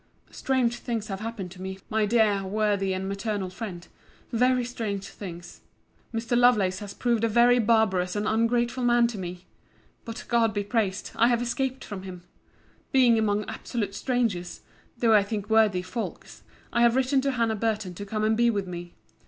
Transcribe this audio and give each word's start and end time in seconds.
Strange 0.31 0.77
things 0.77 1.09
have 1.09 1.19
happened 1.19 1.51
to 1.51 1.61
me, 1.61 1.77
my 1.87 2.07
dear, 2.07 2.43
worthy 2.43 2.91
and 2.91 3.07
maternal 3.07 3.51
friend—very 3.51 4.65
strange 4.65 5.05
things!—Mr. 5.09 6.35
Lovelace 6.35 6.79
has 6.79 6.95
proved 6.95 7.23
a 7.23 7.29
very 7.29 7.59
barbarous 7.59 8.15
and 8.15 8.27
ungrateful 8.27 8.83
man 8.83 9.05
to 9.05 9.19
me. 9.19 9.45
But, 10.03 10.23
God 10.27 10.55
be 10.55 10.63
praised, 10.63 11.11
I 11.15 11.27
have 11.27 11.39
escaped 11.39 11.83
from 11.85 12.01
him. 12.01 12.23
Being 12.91 13.19
among 13.19 13.45
absolute 13.47 13.93
strangers 13.93 14.61
(though 14.97 15.13
I 15.13 15.21
think 15.21 15.51
worthy 15.51 15.83
folks) 15.83 16.41
I 16.73 16.81
have 16.81 16.95
written 16.95 17.21
to 17.21 17.33
Hannah 17.33 17.53
Burton 17.55 17.93
to 17.93 18.03
come 18.03 18.23
and 18.23 18.35
be 18.35 18.49
with 18.49 18.65
me. 18.65 18.95